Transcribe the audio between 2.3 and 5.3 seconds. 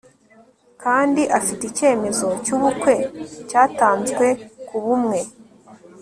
cyubukwe cyatanzwe kubumwe